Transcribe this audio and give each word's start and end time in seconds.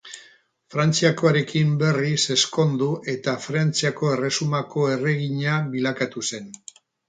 Frantziakoarekin 0.75 1.75
berriz 1.83 2.23
ezkondu 2.37 2.89
eta 3.15 3.37
Frantziako 3.45 4.13
Erresumako 4.17 4.89
erregina 4.97 5.63
bilakatu 5.79 6.29
zen. 6.35 6.53